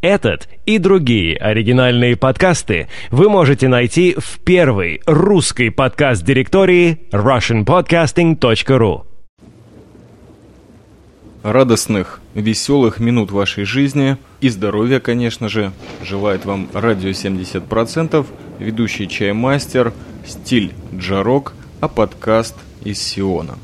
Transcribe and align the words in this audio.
Этот 0.00 0.48
и 0.64 0.78
другие 0.78 1.36
оригинальные 1.36 2.16
подкасты 2.16 2.88
вы 3.10 3.28
можете 3.28 3.68
найти 3.68 4.16
в 4.18 4.38
первой 4.38 5.02
русской 5.04 5.70
подкаст-директории 5.70 7.00
russianpodcasting.ru 7.12 9.04
Радостных, 11.42 12.20
веселых 12.34 12.98
минут 12.98 13.30
вашей 13.30 13.64
жизни 13.64 14.16
и 14.40 14.48
здоровья, 14.48 15.00
конечно 15.00 15.50
же, 15.50 15.70
желает 16.02 16.46
вам 16.46 16.70
радио 16.72 17.10
70%, 17.10 18.26
ведущий 18.58 19.06
чаймастер, 19.06 19.92
стиль 20.26 20.72
джарок, 20.94 21.52
а 21.80 21.88
подкаст 21.88 22.56
из 22.84 23.02
Сиона. 23.02 23.58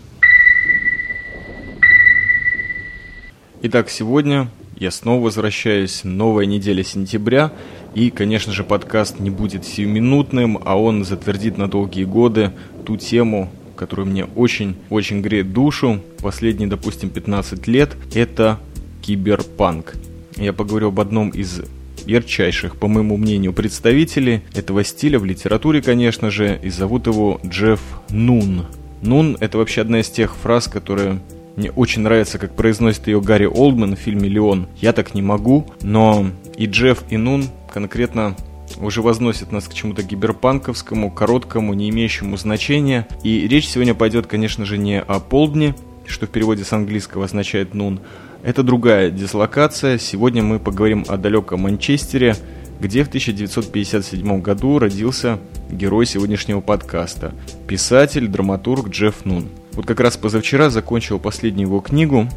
Итак, 3.63 3.89
сегодня 3.89 4.51
я 4.77 4.91
снова 4.91 5.25
возвращаюсь, 5.25 6.03
новая 6.05 6.47
неделя 6.47 6.85
сентября, 6.85 7.53
и, 7.95 8.11
конечно 8.11 8.53
же, 8.53 8.63
подкаст 8.63 9.21
не 9.21 9.31
будет 9.31 9.65
сиюминутным, 9.65 10.59
а 10.65 10.79
он 10.79 11.05
затвердит 11.05 11.57
на 11.57 11.69
долгие 11.69 12.05
годы 12.05 12.53
ту 12.85 12.97
тему, 12.97 13.51
которая 13.75 14.07
мне 14.07 14.25
очень-очень 14.25 15.23
греет 15.23 15.53
душу 15.53 16.03
последние, 16.21 16.69
допустим, 16.69 17.11
15 17.11 17.67
лет, 17.67 17.97
это 18.15 18.59
киберпанк. 19.03 19.95
Я 20.37 20.53
поговорю 20.53 20.89
об 20.89 21.01
одном 21.01 21.31
из 21.31 21.63
ярчайших, 22.05 22.77
по 22.77 22.87
моему 22.87 23.17
мнению, 23.17 23.53
представителей 23.53 24.43
этого 24.55 24.85
стиля 24.85 25.19
в 25.19 25.25
литературе, 25.25 25.81
конечно 25.81 26.31
же, 26.31 26.61
и 26.63 26.69
зовут 26.69 27.07
его 27.07 27.41
Джефф 27.45 27.81
Нун. 28.11 28.67
Нун– 29.03 29.37
это 29.41 29.59
вообще 29.59 29.83
одна 29.83 30.01
из 30.01 30.09
тех 30.09 30.37
фраз, 30.37 30.69
которые 30.69 31.21
мне 31.57 31.71
очень 31.71 32.03
нравится, 32.03 32.39
как 32.39 32.55
произносит 32.55 33.07
ее 33.07 33.21
Гарри 33.21 33.47
Олдман 33.47 33.97
в 33.97 33.99
фильме 33.99 34.29
«Леон». 34.29 34.69
Я 34.77 34.93
так 34.93 35.15
не 35.15 35.23
могу, 35.23 35.67
но 35.83 36.27
и 36.57 36.67
Джефф, 36.67 37.05
и 37.09 37.17
Нун 37.17 37.47
конкретно 37.73 38.37
уже 38.79 39.01
возносят 39.01 39.53
нас 39.53 39.67
к 39.67 39.75
чему-то 39.75 40.03
гиберпанковскому, 40.03 41.11
короткому, 41.11 41.73
не 41.73 41.89
имеющему 41.91 42.37
значения. 42.37 43.07
И 43.23 43.49
речь 43.49 43.69
сегодня 43.69 43.95
пойдет, 43.95 44.27
конечно 44.27 44.67
же, 44.67 44.77
не 44.77 45.01
о 45.01 45.19
полдне, 45.19 45.75
что 46.07 46.27
в 46.27 46.31
переводе 46.31 46.65
с 46.65 46.73
английского 46.73 47.25
означает 47.25 47.75
«нун». 47.75 48.01
Это 48.43 48.63
другая 48.63 49.11
дислокация. 49.11 49.99
Сегодня 49.99 50.43
мы 50.43 50.59
поговорим 50.59 51.05
о 51.09 51.17
далеком 51.17 51.61
Манчестере, 51.63 52.37
где 52.81 53.03
в 53.03 53.09
1957 53.09 54.41
году 54.43 54.79
родился 54.79 55.39
герой 55.71 56.07
сегодняшнего 56.07 56.61
подкаста– 56.61 57.35
писатель, 57.67 58.29
драматург 58.29 58.91
Джефф 58.91 59.25
Нун. 59.25 59.49
Вот 59.77 59.85
как 59.85 60.01
раз 60.01 60.17
позавчера 60.17 60.71
закончил 60.71 61.19
последнюю 61.19 61.69
его 61.69 61.81
книгу. 61.81 62.29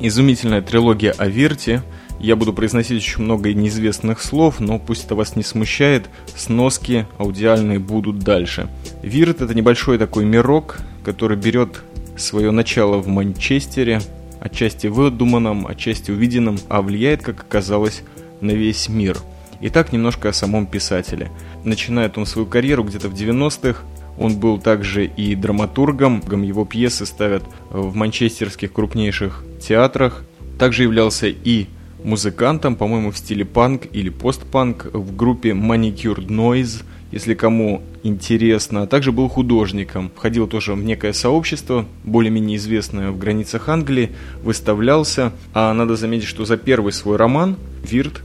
Изумительная 0.00 0.62
трилогия 0.62 1.14
о 1.16 1.28
Вирте. 1.28 1.82
Я 2.18 2.34
буду 2.34 2.52
произносить 2.52 3.00
очень 3.00 3.22
много 3.22 3.54
неизвестных 3.54 4.20
слов, 4.20 4.58
но 4.58 4.80
пусть 4.80 5.06
это 5.06 5.14
вас 5.14 5.36
не 5.36 5.44
смущает, 5.44 6.10
сноски 6.34 7.06
аудиальные 7.16 7.78
будут 7.78 8.18
дальше. 8.18 8.68
Вирт 9.02 9.40
это 9.40 9.54
небольшой 9.54 9.98
такой 9.98 10.24
мирок, 10.24 10.78
который 11.04 11.36
берет 11.36 11.84
свое 12.16 12.50
начало 12.50 12.98
в 12.98 13.06
Манчестере, 13.06 14.00
отчасти 14.40 14.88
выдуманном, 14.88 15.68
отчасти 15.68 16.10
увиденном, 16.10 16.58
а 16.68 16.82
влияет, 16.82 17.22
как 17.22 17.40
оказалось, 17.40 18.02
на 18.40 18.50
весь 18.50 18.88
мир. 18.88 19.16
Итак, 19.60 19.92
немножко 19.92 20.28
о 20.28 20.32
самом 20.32 20.66
писателе. 20.66 21.30
Начинает 21.62 22.18
он 22.18 22.26
свою 22.26 22.46
карьеру 22.46 22.82
где-то 22.82 23.08
в 23.08 23.14
90-х, 23.14 23.82
он 24.18 24.36
был 24.36 24.58
также 24.58 25.06
и 25.06 25.34
драматургом, 25.34 26.22
его 26.42 26.64
пьесы 26.64 27.06
ставят 27.06 27.44
в 27.70 27.94
манчестерских 27.94 28.72
крупнейших 28.72 29.44
театрах. 29.60 30.24
Также 30.58 30.82
являлся 30.82 31.28
и 31.28 31.66
музыкантом, 32.02 32.74
по-моему, 32.74 33.10
в 33.10 33.18
стиле 33.18 33.44
панк 33.44 33.86
или 33.92 34.08
постпанк 34.08 34.86
в 34.92 35.14
группе 35.14 35.50
Manicured 35.50 36.26
Noise, 36.26 36.82
если 37.12 37.34
кому 37.34 37.82
интересно. 38.02 38.86
Также 38.86 39.12
был 39.12 39.28
художником, 39.28 40.10
входил 40.14 40.48
тоже 40.48 40.74
в 40.74 40.82
некое 40.82 41.12
сообщество, 41.12 41.86
более-менее 42.04 42.56
известное 42.56 43.10
в 43.10 43.18
границах 43.18 43.68
Англии, 43.68 44.10
выставлялся. 44.42 45.32
А 45.54 45.72
надо 45.72 45.96
заметить, 45.96 46.26
что 46.26 46.44
за 46.44 46.56
первый 46.56 46.92
свой 46.92 47.16
роман 47.16 47.56
«Вирт», 47.88 48.22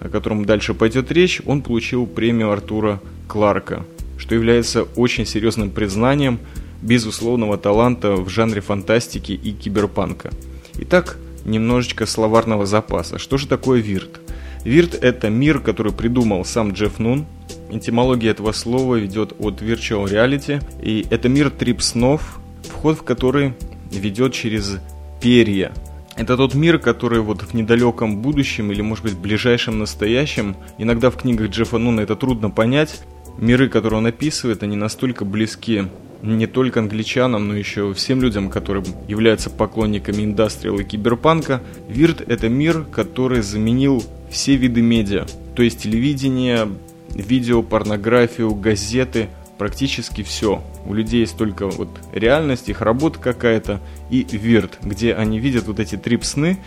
о 0.00 0.08
котором 0.08 0.44
дальше 0.44 0.74
пойдет 0.74 1.12
речь, 1.12 1.40
он 1.44 1.62
получил 1.62 2.06
премию 2.06 2.50
Артура 2.50 3.00
Кларка 3.28 3.84
что 4.18 4.34
является 4.34 4.82
очень 4.82 5.26
серьезным 5.26 5.70
признанием 5.70 6.38
безусловного 6.82 7.56
таланта 7.56 8.12
в 8.14 8.28
жанре 8.28 8.60
фантастики 8.60 9.32
и 9.32 9.52
киберпанка. 9.52 10.30
Итак, 10.78 11.18
немножечко 11.44 12.06
словарного 12.06 12.66
запаса. 12.66 13.18
Что 13.18 13.38
же 13.38 13.46
такое 13.46 13.80
вирт? 13.80 14.20
Вирт– 14.64 14.94
это 15.02 15.28
мир, 15.28 15.60
который 15.60 15.92
придумал 15.92 16.44
сам 16.44 16.72
Джефф 16.72 16.98
Нун. 16.98 17.26
Этимология 17.70 18.30
этого 18.30 18.52
слова 18.52 18.96
ведет 18.96 19.34
от 19.38 19.60
virtual 19.60 20.04
reality, 20.04 20.62
и 20.82 21.06
это 21.10 21.28
мир 21.28 21.50
трип 21.50 21.82
снов, 21.82 22.38
вход 22.62 22.98
в 22.98 23.02
который 23.02 23.54
ведет 23.90 24.32
через 24.32 24.78
перья. 25.20 25.72
Это 26.16 26.36
тот 26.36 26.54
мир, 26.54 26.78
который 26.78 27.20
вот 27.20 27.42
в 27.42 27.54
недалеком 27.54 28.18
будущем 28.22 28.70
или, 28.70 28.82
может 28.82 29.04
быть, 29.04 29.14
в 29.14 29.20
ближайшем 29.20 29.78
настоящем, 29.78 30.56
иногда 30.78 31.10
в 31.10 31.16
книгах 31.16 31.50
Джеффа 31.50 31.78
Нуна 31.78 32.02
это 32.02 32.14
трудно 32.14 32.50
понять, 32.50 33.02
миры, 33.38 33.68
которые 33.68 33.98
он 33.98 34.06
описывает, 34.06 34.62
они 34.62 34.76
настолько 34.76 35.24
близки 35.24 35.84
не 36.22 36.46
только 36.46 36.80
англичанам, 36.80 37.48
но 37.48 37.56
еще 37.56 37.92
всем 37.92 38.22
людям, 38.22 38.48
которые 38.48 38.84
являются 39.08 39.50
поклонниками 39.50 40.24
индастриала 40.24 40.80
и 40.80 40.84
киберпанка. 40.84 41.62
Вирт– 41.88 42.22
это 42.26 42.48
мир, 42.48 42.84
который 42.84 43.42
заменил 43.42 44.02
все 44.30 44.56
виды 44.56 44.80
медиа, 44.80 45.26
то 45.54 45.62
есть 45.62 45.82
телевидение, 45.82 46.68
видео, 47.10 47.62
порнографию, 47.62 48.54
газеты, 48.54 49.28
практически 49.58 50.22
все. 50.22 50.62
У 50.86 50.94
людей 50.94 51.20
есть 51.20 51.36
только 51.36 51.68
вот 51.68 51.88
реальность, 52.12 52.68
их 52.68 52.80
работа 52.80 53.18
какая-то 53.18 53.80
и 54.10 54.26
вирт, 54.30 54.78
где 54.82 55.14
они 55.14 55.38
видят 55.38 55.66
вот 55.66 55.78
эти 55.78 55.96
трип-сны, 55.96 56.58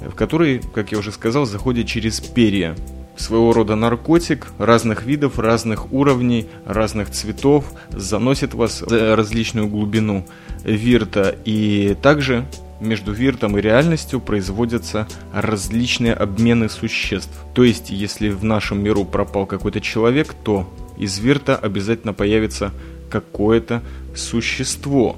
в 0.00 0.14
которые, 0.14 0.60
как 0.74 0.92
я 0.92 0.98
уже 0.98 1.12
сказал, 1.12 1.46
заходят 1.46 1.86
через 1.86 2.20
перья 2.20 2.74
своего 3.16 3.52
рода 3.52 3.76
наркотик 3.76 4.48
разных 4.58 5.04
видов, 5.04 5.38
разных 5.38 5.92
уровней, 5.92 6.46
разных 6.66 7.10
цветов, 7.10 7.64
заносит 7.90 8.54
вас 8.54 8.82
в 8.82 9.14
различную 9.14 9.68
глубину 9.68 10.26
вирта. 10.64 11.34
И 11.44 11.96
также 12.02 12.46
между 12.80 13.12
виртом 13.12 13.56
и 13.58 13.60
реальностью 13.60 14.20
производятся 14.20 15.06
различные 15.32 16.14
обмены 16.14 16.68
существ. 16.68 17.32
То 17.54 17.64
есть, 17.64 17.90
если 17.90 18.28
в 18.28 18.44
нашем 18.44 18.82
миру 18.82 19.04
пропал 19.04 19.46
какой-то 19.46 19.80
человек, 19.80 20.34
то 20.44 20.68
из 20.96 21.18
вирта 21.18 21.56
обязательно 21.56 22.12
появится 22.12 22.72
какое-то 23.10 23.82
существо. 24.14 25.16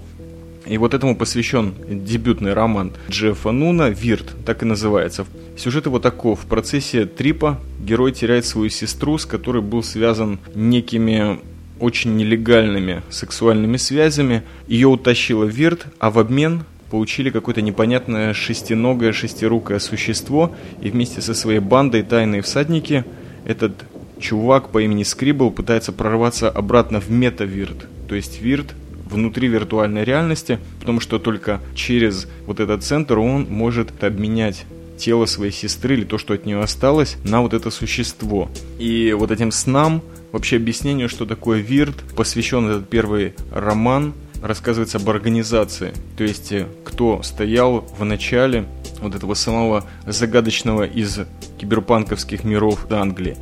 И 0.67 0.79
вот 0.79 0.95
этому 0.95 1.17
посвящен 1.17 1.75
дебютный 1.89 2.53
роман 2.53 2.93
Джеффа 3.09 3.53
Нуна 3.53 3.89
«Вирт», 3.89 4.35
так 4.45 4.63
и 4.63 4.67
называется. 4.67 5.27
Сюжет 5.57 5.87
его 5.87 5.99
таков. 5.99 6.41
В 6.41 6.47
процессе 6.47 7.07
трипа 7.07 7.61
герой 7.81 8.13
теряет 8.13 8.47
свою 8.47 8.69
сестру, 8.69 9.17
с 9.17 9.27
которой 9.27 9.63
был 9.63 9.83
связан 9.83 10.39
некими 10.55 11.39
очень 11.79 12.17
нелегальными 12.17 13.03
сексуальными 13.11 13.77
связями. 13.77 14.43
Ее 14.67 14.89
утащила 14.89 15.45
Вирт, 15.45 15.87
а 15.99 16.11
в 16.11 16.19
обмен 16.19 16.65
получили 16.91 17.31
какое-то 17.31 17.63
непонятное 17.63 18.33
шестиногое, 18.33 19.13
шестирукое 19.13 19.79
существо, 19.79 20.55
и 20.81 20.91
вместе 20.91 21.21
со 21.21 21.35
своей 21.35 21.61
бандой 21.61 22.03
тайные 22.03 22.43
всадники 22.43 23.05
этот 23.45 23.85
чувак 24.19 24.71
по 24.71 24.83
имени 24.83 25.03
Скрибл 25.03 25.51
пытается 25.51 25.93
прорваться 25.93 26.49
обратно 26.49 27.01
в 27.01 27.11
мета-Вирт. 27.11 27.87
То 28.09 28.15
есть 28.15 28.41
Вирт 28.41 28.75
внутри 29.07 29.49
виртуальной 29.49 30.05
реальности, 30.05 30.59
потому 30.81 31.01
что 31.01 31.19
только 31.19 31.61
через 31.75 32.29
вот 32.47 32.61
этот 32.61 32.85
центр 32.85 33.19
он 33.19 33.47
может 33.49 34.03
обменять 34.03 34.67
тело 34.99 35.27
своей 35.27 35.53
сестры 35.53 35.95
или 35.95 36.05
то, 36.05 36.19
что 36.19 36.35
от 36.35 36.47
нее 36.47 36.61
осталось, 36.61 37.17
на 37.25 37.43
вот 37.43 37.55
это 37.55 37.71
существо. 37.71 38.51
И 38.79 39.13
вот 39.13 39.31
этим 39.31 39.53
снам, 39.53 40.03
вообще 40.33 40.57
объяснению, 40.57 41.09
что 41.09 41.27
такое 41.27 41.61
Вирт, 41.61 41.97
посвящен 42.17 42.69
этот 42.69 42.89
первый 42.89 43.35
роман, 43.53 44.15
рассказывается 44.43 44.99
об 44.99 45.09
организации, 45.09 45.93
то 46.17 46.25
есть 46.25 46.53
э, 46.53 46.67
кто 46.85 47.23
стоял 47.23 47.87
в 47.99 48.05
начале 48.05 48.67
вот 49.01 49.15
этого 49.15 49.35
самого 49.35 49.85
загадочного 50.07 50.85
из 50.85 51.21
киберпанковских 51.59 52.45
миров 52.45 52.87
Англии. 52.91 53.37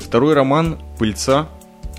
Второй 0.00 0.34
роман 0.34 0.78
«Пыльца» 0.98 1.48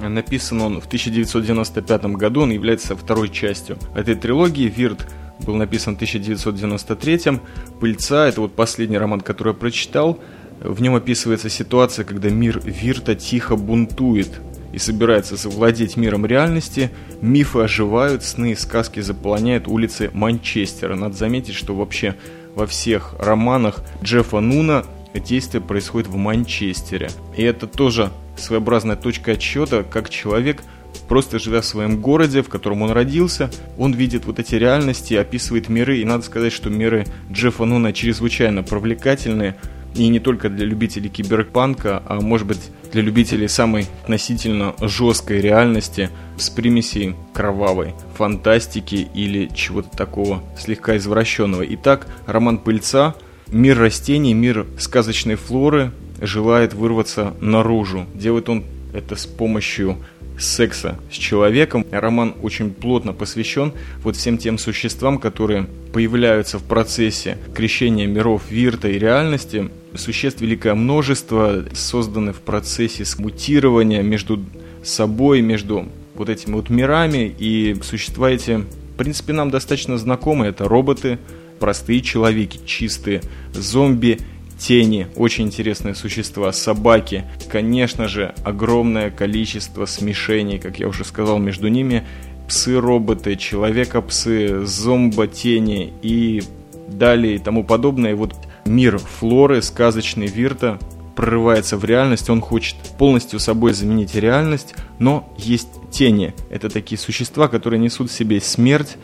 Написан 0.09 0.62
он 0.62 0.81
в 0.81 0.86
1995 0.86 2.06
году, 2.15 2.42
он 2.42 2.51
является 2.51 2.95
второй 2.95 3.30
частью 3.30 3.77
этой 3.95 4.15
трилогии. 4.15 4.74
Вирт 4.75 5.07
был 5.45 5.56
написан 5.56 5.94
в 5.94 5.98
1993. 5.98 7.39
«Пыльца»— 7.80 8.27
это 8.27 8.42
вот 8.42 8.56
последний 8.56 8.98
роман, 8.98 9.21
который 9.21 9.53
я 9.53 9.59
прочитал. 9.59 10.19
В 10.59 10.81
нем 10.81 10.95
описывается 10.95 11.50
ситуация, 11.50 12.06
когда 12.06 12.30
мир 12.30 12.62
Вирта 12.63 13.15
тихо 13.15 13.56
бунтует 13.56 14.30
и 14.74 14.77
собирается 14.77 15.36
завладеть 15.36 15.98
миром 15.98 16.25
реальности, 16.25 16.92
мифы 17.21 17.59
оживают, 17.59 18.24
сны 18.24 18.51
и 18.51 18.56
сказки 18.56 19.00
заполоняют 19.00 19.68
улицы 19.68 20.12
Манчестера. 20.13 20.95
Надо 20.95 21.15
заметить, 21.15 21.56
что 21.56 21.75
вообще 21.75 22.15
во 22.56 22.68
всех 22.68 23.15
романах 23.19 23.83
Джеффа 24.03 24.39
Нуна 24.39 24.83
действие 25.13 25.62
происходит 25.62 26.07
в 26.07 26.15
Манчестере. 26.15 27.09
И 27.36 27.44
это 27.44 27.68
тоже 27.68 28.12
своеобразная 28.41 28.95
точка 28.95 29.31
отсчета, 29.31 29.83
как 29.83 30.09
человек 30.09 30.63
просто 31.07 31.39
живя 31.39 31.61
в 31.61 31.65
своем 31.65 32.01
городе, 32.01 32.41
в 32.41 32.49
котором 32.49 32.81
он 32.81 32.91
родился, 32.91 33.49
он 33.77 33.93
видит 33.93 34.25
вот 34.25 34.39
эти 34.39 34.55
реальности, 34.55 35.13
описывает 35.13 35.69
миры, 35.69 35.99
и 35.99 36.05
надо 36.05 36.23
сказать, 36.23 36.53
что 36.53 36.69
миры 36.69 37.05
Джеффа 37.31 37.65
Нуна 37.65 37.93
чрезвычайно 37.93 38.63
привлекательные, 38.63 39.55
и 39.93 40.07
не 40.07 40.19
только 40.19 40.49
для 40.49 40.65
любителей 40.65 41.09
киберпанка, 41.09 42.01
а 42.05 42.21
может 42.21 42.47
быть 42.47 42.71
для 42.91 43.01
любителей 43.01 43.47
самой 43.47 43.88
относительно 44.03 44.73
жесткой 44.79 45.41
реальности 45.41 46.09
с 46.38 46.49
примесей 46.49 47.15
кровавой, 47.33 47.93
фантастики 48.15 49.07
или 49.13 49.49
чего-то 49.53 49.89
такого 49.95 50.43
слегка 50.57 50.95
извращенного. 50.97 51.65
Итак, 51.75 52.07
роман 52.25 52.57
Пыльца, 52.57 53.15
мир 53.47 53.77
растений, 53.79 54.33
мир 54.33 54.65
сказочной 54.77 55.35
флоры 55.35 55.91
желает 56.21 56.73
вырваться 56.73 57.33
наружу. 57.41 58.06
Делает 58.13 58.50
он 58.50 58.63
это 58.94 59.15
с 59.15 59.25
помощью 59.25 59.97
секса 60.39 61.00
с 61.12 61.15
человеком. 61.15 61.85
Роман 61.91 62.35
очень 62.41 62.73
плотно 62.73 63.13
посвящен 63.13 63.73
вот 64.03 64.15
всем 64.15 64.38
тем 64.38 64.57
существам, 64.57 65.18
которые 65.18 65.68
появляются 65.94 66.57
в 66.59 66.63
процессе 66.63 67.38
крещения 67.53 68.07
миров 68.07 68.44
Вирта 68.50 68.89
и 68.89 69.00
реальности. 69.00 69.69
Существ 69.95 70.41
великое 70.41 70.73
множество, 70.73 71.65
созданы 71.73 72.33
в 72.33 72.41
процессе 72.41 73.06
смутирования 73.06 74.01
между 74.01 74.44
собой, 74.83 75.41
между 75.41 75.88
вот 76.15 76.29
этими 76.29 76.53
вот 76.53 76.69
мирами, 76.69 77.33
и 77.38 77.77
существа 77.83 78.31
эти, 78.31 78.57
в 78.57 78.97
принципе, 78.97 79.33
нам 79.33 79.50
достаточно 79.50 79.97
знакомы. 79.97 80.47
Это 80.47 80.67
роботы, 80.67 81.19
простые 81.59 82.01
человеки, 82.01 82.59
чистые, 82.65 83.21
зомби, 83.53 84.17
тени, 84.62 85.08
очень 85.16 85.46
интересные 85.46 85.96
существа, 85.96 86.52
собаки, 86.54 87.25
конечно 87.52 88.08
же, 88.08 88.36
огромное 88.44 89.10
количество 89.10 89.86
смешений, 89.86 90.60
как 90.60 90.80
я 90.80 90.88
уже 90.88 91.04
сказал, 91.04 91.40
между 91.40 91.68
ними, 91.68 92.06
псы-роботы, 92.48 93.36
человека-псы, 93.38 94.66
зомбо-тени 94.66 95.94
и 96.02 96.44
далее 96.88 97.36
и 97.36 97.40
тому 97.40 97.63
подобное. 97.63 98.12
И 98.12 98.16
вот 98.16 98.36
мир 98.66 99.00
флоры, 99.00 99.62
сказочный 99.63 100.28
Вирта, 100.28 100.78
прорывается 101.16 101.75
в 101.75 101.84
реальность, 101.84 102.30
он 102.30 102.40
хочет 102.40 102.75
полностью 103.00 103.40
собой 103.40 103.74
заменить 103.74 104.16
реальность, 104.16 104.75
но 105.00 105.34
есть 105.38 105.69
тени. 105.92 106.34
Это 106.50 106.69
такие 106.69 107.00
существа, 107.00 107.48
которые 107.48 107.80
несут 107.80 108.12
в 108.12 108.13
себе 108.13 108.40
смерть, 108.40 108.98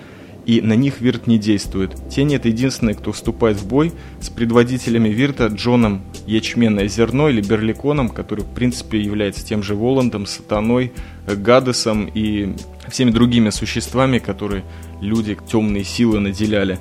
и 0.47 0.61
на 0.61 0.73
них 0.73 1.01
Вирт 1.01 1.27
не 1.27 1.37
действует. 1.37 1.93
Тени 2.09 2.37
это 2.37 2.47
единственные, 2.47 2.95
кто 2.95 3.11
вступает 3.11 3.57
в 3.57 3.67
бой 3.67 3.91
с 4.21 4.29
предводителями 4.29 5.09
Вирта 5.09 5.47
Джоном 5.47 6.01
Ячменное 6.25 6.87
Зерно 6.87 7.27
или 7.27 7.41
Берликоном, 7.41 8.07
который 8.07 8.45
в 8.45 8.53
принципе 8.53 8.99
является 8.99 9.45
тем 9.45 9.61
же 9.61 9.75
Воландом, 9.75 10.25
Сатаной, 10.25 10.93
Гадесом 11.27 12.09
и 12.13 12.55
всеми 12.87 13.11
другими 13.11 13.49
существами, 13.49 14.19
которые 14.19 14.63
люди 15.01 15.37
темные 15.51 15.83
силы 15.83 16.21
наделяли. 16.21 16.79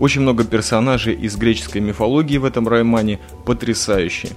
Очень 0.00 0.22
много 0.22 0.42
персонажей 0.42 1.14
из 1.14 1.36
греческой 1.36 1.82
мифологии 1.82 2.38
в 2.38 2.44
этом 2.44 2.66
романе, 2.66 3.20
потрясающие. 3.46 4.32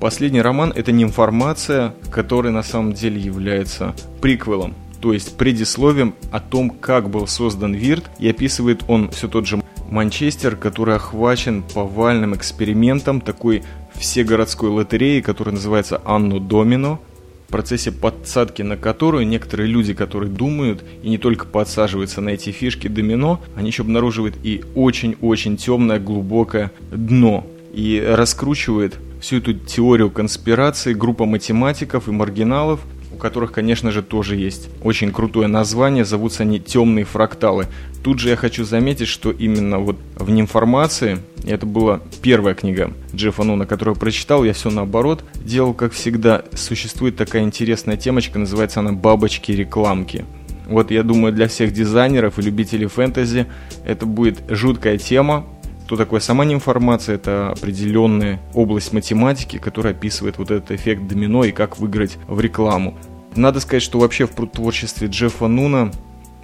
Последний 0.00 0.42
роман– 0.42 0.72
это 0.74 0.90
не 0.90 1.04
информация, 1.04 1.94
которая 2.10 2.52
на 2.52 2.64
самом 2.64 2.94
деле 2.94 3.20
является 3.20 3.94
приквелом 4.20 4.74
то 5.04 5.12
есть 5.12 5.36
предисловием 5.36 6.14
о 6.30 6.40
том, 6.40 6.70
как 6.70 7.10
был 7.10 7.26
создан 7.26 7.74
Вирт, 7.74 8.10
и 8.18 8.26
описывает 8.26 8.84
он 8.88 9.10
все 9.10 9.28
тот 9.28 9.46
же 9.46 9.62
Манчестер, 9.90 10.56
который 10.56 10.96
охвачен 10.96 11.62
повальным 11.62 12.34
экспериментом 12.34 13.20
такой 13.20 13.62
всегородской 13.92 14.70
лотереи, 14.70 15.20
которая 15.20 15.56
называется 15.56 16.00
Анну 16.06 16.40
Домино, 16.40 17.02
в 17.48 17.52
процессе 17.52 17.92
подсадки 17.92 18.62
на 18.62 18.78
которую 18.78 19.26
некоторые 19.26 19.66
люди, 19.66 19.92
которые 19.92 20.32
думают 20.32 20.82
и 21.02 21.10
не 21.10 21.18
только 21.18 21.44
подсаживаются 21.44 22.22
на 22.22 22.30
эти 22.30 22.48
фишки 22.48 22.88
домино, 22.88 23.42
они 23.56 23.66
еще 23.66 23.82
обнаруживают 23.82 24.36
и 24.42 24.64
очень-очень 24.74 25.58
темное 25.58 25.98
глубокое 26.00 26.72
дно 26.90 27.46
и 27.74 28.02
раскручивает 28.02 28.94
всю 29.20 29.36
эту 29.36 29.52
теорию 29.52 30.10
конспирации 30.10 30.94
группа 30.94 31.26
математиков 31.26 32.08
и 32.08 32.10
маргиналов, 32.10 32.80
у 33.14 33.16
которых, 33.16 33.52
конечно 33.52 33.90
же, 33.90 34.02
тоже 34.02 34.36
есть 34.36 34.68
очень 34.82 35.12
крутое 35.12 35.46
название, 35.46 36.04
зовутся 36.04 36.42
они 36.42 36.60
«Темные 36.60 37.04
фракталы». 37.04 37.66
Тут 38.02 38.18
же 38.18 38.28
я 38.28 38.36
хочу 38.36 38.64
заметить, 38.64 39.08
что 39.08 39.30
именно 39.30 39.78
вот 39.78 39.96
в 40.16 40.30
«Нимформации», 40.30 41.18
это 41.44 41.64
была 41.64 42.00
первая 42.22 42.54
книга 42.54 42.90
Джеффа 43.14 43.44
Нуна, 43.44 43.66
которую 43.66 43.96
прочитал, 43.96 44.44
я 44.44 44.52
все 44.52 44.70
наоборот 44.70 45.24
делал, 45.36 45.74
как 45.74 45.92
всегда. 45.92 46.42
Существует 46.54 47.16
такая 47.16 47.42
интересная 47.42 47.96
темочка, 47.96 48.38
называется 48.38 48.80
она 48.80 48.92
«Бабочки-рекламки». 48.92 50.24
Вот 50.66 50.90
я 50.90 51.02
думаю, 51.02 51.32
для 51.32 51.46
всех 51.46 51.72
дизайнеров 51.72 52.38
и 52.38 52.42
любителей 52.42 52.86
фэнтези 52.86 53.46
это 53.84 54.06
будет 54.06 54.42
жуткая 54.48 54.98
тема, 54.98 55.46
что 55.86 55.96
такое 55.96 56.20
сама 56.20 56.46
информация? 56.46 57.16
Это 57.16 57.50
определенная 57.50 58.40
область 58.54 58.92
математики, 58.94 59.58
которая 59.58 59.92
описывает 59.92 60.38
вот 60.38 60.50
этот 60.50 60.70
эффект 60.70 61.06
домино 61.06 61.44
и 61.44 61.52
как 61.52 61.78
выиграть 61.78 62.16
в 62.26 62.40
рекламу. 62.40 62.96
Надо 63.36 63.60
сказать, 63.60 63.82
что 63.82 63.98
вообще 63.98 64.26
в 64.26 64.46
творчестве 64.46 65.08
Джеффа 65.08 65.46
Нуна 65.46 65.90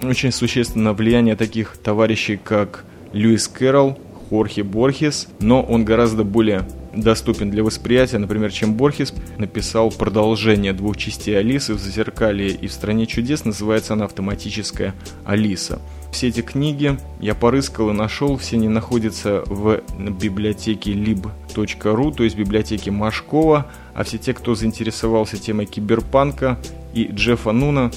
очень 0.03 0.31
существенно 0.31 0.93
влияние 0.93 1.35
таких 1.35 1.77
товарищей, 1.77 2.37
как 2.37 2.85
Льюис 3.13 3.47
Кэрролл, 3.47 3.97
Хорхе 4.29 4.63
Борхес, 4.63 5.27
но 5.39 5.63
он 5.63 5.85
гораздо 5.85 6.23
более 6.23 6.67
доступен 6.93 7.49
для 7.49 7.63
восприятия, 7.63 8.17
например, 8.17 8.51
чем 8.51 8.75
Борхес 8.75 9.13
написал 9.37 9.91
продолжение 9.91 10.73
двух 10.73 10.97
частей 10.97 11.37
Алисы 11.37 11.73
в 11.73 11.79
«Зазеркалье» 11.79 12.49
и 12.49 12.67
в 12.67 12.73
«Стране 12.73 13.05
чудес» 13.05 13.45
называется 13.45 13.93
она 13.93 14.05
«Автоматическая 14.05 14.93
Алиса». 15.25 15.81
Все 16.11 16.27
эти 16.27 16.41
книги 16.41 16.97
я 17.21 17.33
порыскал 17.35 17.89
и 17.91 17.93
нашел, 17.93 18.37
все 18.37 18.57
они 18.57 18.67
находятся 18.67 19.43
в 19.45 19.81
библиотеке 19.97 20.91
lib.ru, 20.91 22.13
то 22.13 22.23
есть 22.23 22.35
библиотеке 22.35 22.91
Машкова, 22.91 23.67
а 23.93 24.03
все 24.03 24.17
те, 24.17 24.33
кто 24.33 24.53
заинтересовался 24.53 25.37
темой 25.37 25.67
киберпанка 25.67 26.59
и 26.93 27.07
Джеффа 27.07 27.53
Нуна, 27.53 27.91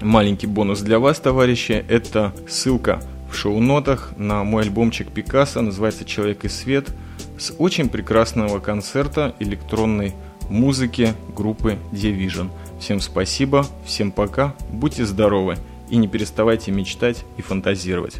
маленький 0.00 0.46
бонус 0.46 0.80
для 0.80 1.00
вас, 1.00 1.18
товарищи, 1.18 1.84
это 1.88 2.32
ссылка 2.48 3.02
в 3.30 3.34
шоу-нотах 3.34 4.12
на 4.16 4.44
мой 4.44 4.62
альбомчик 4.62 5.08
Пикассо, 5.08 5.60
называется 5.60 6.04
«Человек 6.04 6.44
и 6.44 6.48
свет», 6.48 6.88
с 7.38 7.54
очень 7.58 7.88
прекрасного 7.88 8.60
концерта 8.60 9.34
электронной 9.40 10.14
музыки 10.48 11.14
группы 11.34 11.78
Division. 11.92 12.50
Всем 12.80 13.00
спасибо, 13.00 13.66
всем 13.84 14.10
пока, 14.12 14.54
будьте 14.70 15.04
здоровы! 15.04 15.56
и 15.88 15.96
не 15.96 16.08
переставайте 16.08 16.72
мечтать 16.72 17.24
и 17.36 17.42
фантазировать. 17.42 18.16